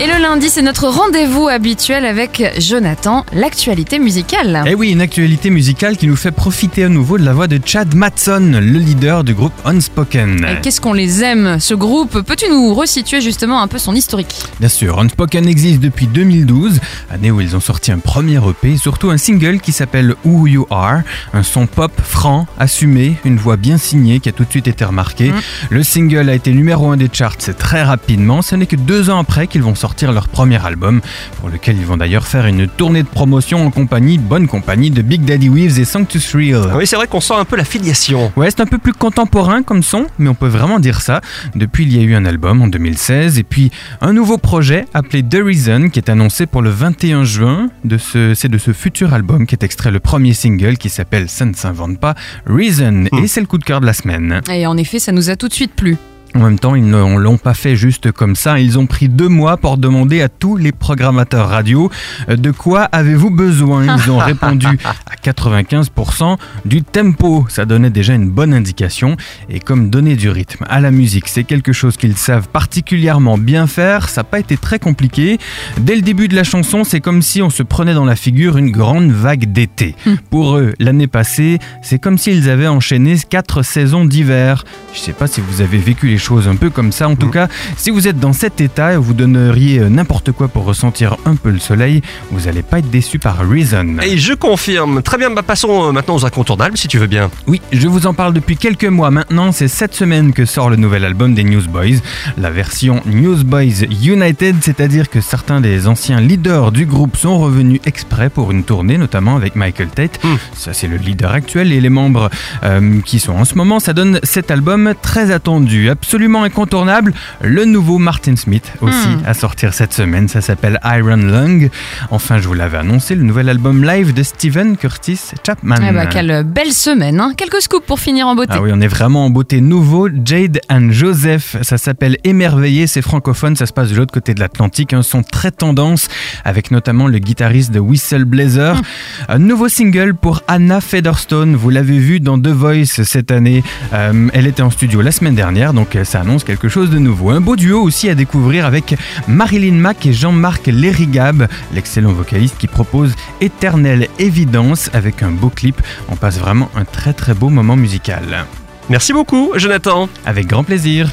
Et 0.00 0.06
le 0.06 0.22
lundi, 0.22 0.48
c'est 0.48 0.62
notre 0.62 0.86
rendez-vous 0.86 1.48
habituel 1.48 2.04
avec 2.04 2.44
Jonathan, 2.60 3.26
l'actualité 3.32 3.98
musicale. 3.98 4.62
Eh 4.64 4.76
oui, 4.76 4.92
une 4.92 5.00
actualité 5.00 5.50
musicale 5.50 5.96
qui 5.96 6.06
nous 6.06 6.14
fait 6.14 6.30
profiter 6.30 6.84
à 6.84 6.88
nouveau 6.88 7.18
de 7.18 7.24
la 7.24 7.32
voix 7.32 7.48
de 7.48 7.58
Chad 7.64 7.96
Matson, 7.96 8.60
le 8.62 8.78
leader 8.78 9.24
du 9.24 9.34
groupe 9.34 9.52
Unspoken. 9.64 10.46
Et 10.48 10.60
qu'est-ce 10.60 10.80
qu'on 10.80 10.92
les 10.92 11.24
aime, 11.24 11.58
ce 11.58 11.74
groupe? 11.74 12.20
Peux-tu 12.20 12.48
nous 12.48 12.74
resituer 12.74 13.20
justement 13.20 13.60
un 13.60 13.66
peu 13.66 13.78
son 13.78 13.92
historique? 13.96 14.36
Bien 14.60 14.68
sûr, 14.68 15.00
Unspoken 15.00 15.48
existe 15.48 15.80
depuis 15.80 16.06
2012, 16.06 16.78
année 17.10 17.32
où 17.32 17.40
ils 17.40 17.56
ont 17.56 17.60
sorti 17.60 17.90
un 17.90 17.98
premier 17.98 18.36
EP, 18.36 18.74
et 18.74 18.76
surtout 18.76 19.10
un 19.10 19.18
single 19.18 19.58
qui 19.58 19.72
s'appelle 19.72 20.14
Who 20.24 20.46
You 20.46 20.66
Are, 20.70 21.00
un 21.34 21.42
son 21.42 21.66
pop 21.66 21.90
franc, 22.00 22.46
assumé, 22.56 23.16
une 23.24 23.38
voix 23.38 23.56
bien 23.56 23.78
signée 23.78 24.20
qui 24.20 24.28
a 24.28 24.32
tout 24.32 24.44
de 24.44 24.50
suite 24.50 24.68
été 24.68 24.84
remarquée. 24.84 25.32
Mm. 25.32 25.40
Le 25.70 25.82
single 25.82 26.28
a 26.28 26.34
été 26.34 26.52
numéro 26.52 26.88
1 26.88 26.98
des 26.98 27.10
charts 27.12 27.36
très 27.58 27.82
rapidement, 27.82 28.42
ce 28.42 28.54
n'est 28.54 28.66
que 28.66 28.76
deux 28.76 29.10
ans 29.10 29.18
après 29.18 29.48
qu'ils 29.48 29.62
vont 29.62 29.74
sortir 29.74 29.87
leur 30.12 30.28
premier 30.28 30.64
album, 30.64 31.00
pour 31.40 31.48
lequel 31.48 31.76
ils 31.76 31.86
vont 31.86 31.96
d'ailleurs 31.96 32.26
faire 32.26 32.46
une 32.46 32.68
tournée 32.68 33.02
de 33.02 33.08
promotion 33.08 33.66
en 33.66 33.70
compagnie, 33.70 34.18
bonne 34.18 34.46
compagnie, 34.46 34.90
de 34.90 35.02
Big 35.02 35.24
Daddy 35.24 35.48
Weaves 35.48 35.78
et 35.78 35.84
Sanctus 35.84 36.34
Real. 36.34 36.72
Oui, 36.76 36.86
c'est 36.86 36.96
vrai 36.96 37.06
qu'on 37.06 37.20
sent 37.20 37.34
un 37.34 37.44
peu 37.44 37.56
la 37.56 37.64
filiation. 37.64 38.32
Ouais, 38.36 38.50
c'est 38.50 38.60
un 38.60 38.66
peu 38.66 38.78
plus 38.78 38.92
contemporain 38.92 39.62
comme 39.62 39.82
son, 39.82 40.06
mais 40.18 40.28
on 40.28 40.34
peut 40.34 40.48
vraiment 40.48 40.78
dire 40.78 41.00
ça. 41.00 41.20
Depuis, 41.54 41.84
il 41.84 41.96
y 41.96 42.00
a 42.00 42.02
eu 42.02 42.14
un 42.14 42.24
album 42.24 42.62
en 42.62 42.68
2016 42.68 43.38
et 43.38 43.42
puis 43.42 43.70
un 44.00 44.12
nouveau 44.12 44.38
projet 44.38 44.86
appelé 44.94 45.22
The 45.22 45.38
Reason 45.44 45.88
qui 45.90 45.98
est 45.98 46.08
annoncé 46.08 46.46
pour 46.46 46.62
le 46.62 46.70
21 46.70 47.24
juin. 47.24 47.68
De 47.84 47.98
ce, 47.98 48.34
c'est 48.34 48.48
de 48.48 48.58
ce 48.58 48.72
futur 48.72 49.14
album 49.14 49.46
qui 49.46 49.54
est 49.54 49.64
extrait 49.64 49.90
le 49.90 50.00
premier 50.00 50.34
single 50.34 50.76
qui 50.76 50.88
s'appelle 50.90 51.28
Ça 51.28 51.44
ne 51.44 51.54
s'invente 51.54 51.98
pas, 51.98 52.14
Reason. 52.46 53.04
Et 53.22 53.26
c'est 53.26 53.40
le 53.40 53.46
coup 53.46 53.58
de 53.58 53.64
cœur 53.64 53.80
de 53.80 53.86
la 53.86 53.92
semaine. 53.92 54.40
Et 54.52 54.66
en 54.66 54.76
effet, 54.76 54.98
ça 54.98 55.12
nous 55.12 55.30
a 55.30 55.36
tout 55.36 55.48
de 55.48 55.54
suite 55.54 55.74
plu. 55.74 55.96
En 56.34 56.40
même 56.40 56.58
temps, 56.58 56.74
ils 56.74 56.88
ne 56.88 57.16
l'ont 57.16 57.38
pas 57.38 57.54
fait 57.54 57.74
juste 57.74 58.12
comme 58.12 58.36
ça. 58.36 58.58
Ils 58.58 58.78
ont 58.78 58.86
pris 58.86 59.08
deux 59.08 59.28
mois 59.28 59.56
pour 59.56 59.78
demander 59.78 60.20
à 60.20 60.28
tous 60.28 60.56
les 60.56 60.72
programmateurs 60.72 61.48
radio 61.48 61.90
euh, 62.28 62.36
de 62.36 62.50
quoi 62.50 62.82
avez-vous 62.82 63.30
besoin? 63.30 63.96
Ils 63.98 64.10
ont 64.10 64.18
répondu 64.18 64.66
à 64.84 65.14
95% 65.22 66.36
du 66.64 66.82
tempo. 66.82 67.46
Ça 67.48 67.64
donnait 67.64 67.90
déjà 67.90 68.14
une 68.14 68.30
bonne 68.30 68.52
indication. 68.52 69.16
Et 69.48 69.60
comme 69.60 69.90
donner 69.90 70.16
du 70.16 70.28
rythme 70.28 70.64
à 70.68 70.80
la 70.80 70.90
musique, 70.90 71.28
c'est 71.28 71.44
quelque 71.44 71.72
chose 71.72 71.96
qu'ils 71.96 72.16
savent 72.16 72.48
particulièrement 72.48 73.38
bien 73.38 73.66
faire, 73.66 74.08
ça 74.08 74.20
n'a 74.20 74.24
pas 74.24 74.38
été 74.38 74.56
très 74.56 74.78
compliqué. 74.78 75.38
Dès 75.78 75.96
le 75.96 76.02
début 76.02 76.28
de 76.28 76.36
la 76.36 76.44
chanson, 76.44 76.84
c'est 76.84 77.00
comme 77.00 77.22
si 77.22 77.42
on 77.42 77.50
se 77.50 77.62
prenait 77.62 77.94
dans 77.94 78.04
la 78.04 78.16
figure 78.16 78.58
une 78.58 78.70
grande 78.70 79.10
vague 79.10 79.50
d'été. 79.52 79.94
Pour 80.30 80.56
eux, 80.56 80.74
l'année 80.78 81.06
passée, 81.06 81.58
c'est 81.82 81.98
comme 81.98 82.18
s'ils 82.18 82.50
avaient 82.50 82.66
enchaîné 82.66 83.16
quatre 83.28 83.62
saisons 83.62 84.04
d'hiver. 84.04 84.64
Je 84.94 85.00
sais 85.00 85.12
pas 85.12 85.26
si 85.26 85.40
vous 85.40 85.60
avez 85.60 85.78
vécu 85.78 86.08
les 86.08 86.17
choses 86.18 86.48
un 86.48 86.56
peu 86.56 86.70
comme 86.70 86.92
ça. 86.92 87.08
En 87.08 87.16
tout 87.16 87.30
cas, 87.30 87.48
si 87.76 87.90
vous 87.90 88.08
êtes 88.08 88.18
dans 88.18 88.32
cet 88.32 88.60
état 88.60 88.94
et 88.94 88.96
vous 88.96 89.14
donneriez 89.14 89.80
euh, 89.80 89.88
n'importe 89.88 90.32
quoi 90.32 90.48
pour 90.48 90.64
ressentir 90.64 91.16
un 91.24 91.36
peu 91.36 91.50
le 91.50 91.58
soleil, 91.58 92.02
vous 92.30 92.46
n'allez 92.46 92.62
pas 92.62 92.78
être 92.80 92.90
déçu 92.90 93.18
par 93.18 93.38
Reason. 93.48 93.96
Et 94.02 94.18
je 94.18 94.34
confirme. 94.34 95.02
Très 95.02 95.18
bien, 95.18 95.30
bah 95.30 95.42
passons 95.42 95.88
euh, 95.88 95.92
maintenant 95.92 96.16
aux 96.16 96.26
incontournables 96.26 96.76
si 96.76 96.88
tu 96.88 96.98
veux 96.98 97.06
bien. 97.06 97.30
Oui, 97.46 97.60
je 97.72 97.88
vous 97.88 98.06
en 98.06 98.14
parle 98.14 98.32
depuis 98.32 98.56
quelques 98.56 98.84
mois 98.84 99.10
maintenant. 99.10 99.52
C'est 99.52 99.68
cette 99.68 99.94
semaine 99.94 100.32
que 100.32 100.44
sort 100.44 100.70
le 100.70 100.76
nouvel 100.76 101.04
album 101.04 101.34
des 101.34 101.44
Newsboys, 101.44 102.00
la 102.36 102.50
version 102.50 103.00
Newsboys 103.06 103.86
United, 104.04 104.56
c'est-à-dire 104.60 105.08
que 105.08 105.20
certains 105.20 105.60
des 105.60 105.86
anciens 105.86 106.20
leaders 106.20 106.72
du 106.72 106.86
groupe 106.86 107.16
sont 107.16 107.38
revenus 107.38 107.80
exprès 107.86 108.30
pour 108.30 108.50
une 108.50 108.64
tournée, 108.64 108.98
notamment 108.98 109.36
avec 109.36 109.56
Michael 109.56 109.88
Tate. 109.88 110.18
Hmm. 110.24 110.36
Ça, 110.54 110.72
c'est 110.72 110.88
le 110.88 110.96
leader 110.96 111.32
actuel 111.32 111.72
et 111.72 111.80
les 111.80 111.90
membres 111.90 112.30
euh, 112.64 113.00
qui 113.04 113.18
sont 113.18 113.32
en 113.32 113.44
ce 113.44 113.54
moment. 113.54 113.80
Ça 113.80 113.92
donne 113.92 114.20
cet 114.22 114.50
album 114.50 114.94
très 115.00 115.30
attendu, 115.30 115.90
absolument 115.90 116.07
incontournable. 116.12 117.12
Le 117.42 117.64
nouveau 117.64 117.98
Martin 117.98 118.36
Smith 118.36 118.72
aussi 118.80 118.94
Hmm. 119.08 119.22
à 119.26 119.34
sortir 119.34 119.74
cette 119.74 119.92
semaine. 119.92 120.28
Ça 120.28 120.40
s'appelle 120.40 120.80
Iron 120.84 121.16
Lung. 121.16 121.70
Enfin, 122.10 122.38
je 122.38 122.48
vous 122.48 122.54
l'avais 122.54 122.78
annoncé, 122.78 123.14
le 123.14 123.22
nouvel 123.22 123.48
album 123.48 123.84
live 123.84 124.12
de 124.14 124.22
Steven 124.22 124.76
Curtis 124.76 125.20
Chapman. 125.46 125.76
Eh 125.88 125.92
bah, 125.92 126.06
quelle 126.06 126.42
belle 126.44 126.72
semaine. 126.72 127.20
hein. 127.20 127.32
Quelques 127.36 127.62
scoops 127.62 127.86
pour 127.86 128.00
finir 128.00 128.26
en 128.26 128.34
beauté. 128.34 128.52
Ah 128.54 128.60
oui, 128.62 128.70
on 128.72 128.80
est 128.80 128.88
vraiment 128.88 129.26
en 129.26 129.30
beauté 129.30 129.60
nouveau. 129.60 130.08
Jade 130.24 130.60
and 130.70 130.88
Joseph, 130.90 131.56
ça 131.62 131.78
s'appelle 131.78 132.16
Émerveillé, 132.24 132.86
c'est 132.86 133.02
francophone, 133.02 133.56
ça 133.56 133.66
se 133.66 133.72
passe 133.72 133.90
de 133.90 133.96
l'autre 133.96 134.12
côté 134.12 134.34
de 134.34 134.40
l'Atlantique. 134.40 134.92
Un 134.92 135.02
son 135.02 135.22
très 135.22 135.50
tendance, 135.50 136.08
avec 136.44 136.70
notamment 136.70 137.06
le 137.06 137.18
guitariste 137.18 137.70
de 137.72 137.78
Whistle 137.80 138.24
Blazer. 138.24 138.80
Un 139.28 139.38
nouveau 139.38 139.68
single 139.68 140.14
pour 140.14 140.42
Anna 140.48 140.80
Featherstone, 140.80 141.54
vous 141.56 141.70
l'avez 141.70 141.98
vu 141.98 142.20
dans 142.20 142.38
The 142.40 142.48
Voice 142.48 142.86
cette 143.04 143.30
année. 143.30 143.62
Euh, 143.92 144.28
elle 144.32 144.46
était 144.46 144.62
en 144.62 144.70
studio 144.70 145.00
la 145.02 145.12
semaine 145.12 145.34
dernière, 145.34 145.72
donc 145.72 145.96
ça 146.04 146.20
annonce 146.20 146.44
quelque 146.44 146.68
chose 146.68 146.90
de 146.90 146.98
nouveau. 146.98 147.30
Un 147.30 147.40
beau 147.40 147.56
duo 147.56 147.80
aussi 147.82 148.08
à 148.08 148.14
découvrir 148.14 148.66
avec 148.66 148.96
Marilyn 149.26 149.74
Mack 149.74 150.06
et 150.06 150.12
Jean-Marc 150.12 150.66
Lérigab, 150.66 151.48
l'excellent 151.74 152.12
vocaliste 152.12 152.56
qui 152.58 152.66
propose 152.66 153.14
Éternelle 153.40 154.08
Évidence 154.18 154.90
avec 154.92 155.22
un 155.22 155.30
beau 155.30 155.50
clip. 155.50 155.80
On 156.08 156.16
passe 156.16 156.38
vraiment 156.38 156.70
un 156.76 156.84
très 156.84 157.12
très 157.12 157.34
beau 157.34 157.48
moment 157.48 157.76
musical. 157.76 158.46
Merci 158.88 159.12
beaucoup, 159.12 159.52
Jonathan. 159.56 160.08
Avec 160.24 160.46
grand 160.46 160.64
plaisir. 160.64 161.10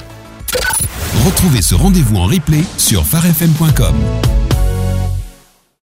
Retrouvez 1.25 1.61
ce 1.61 1.75
rendez-vous 1.75 2.17
en 2.17 2.25
replay 2.25 2.63
sur 2.77 3.03
pharefm.com. 3.05 4.34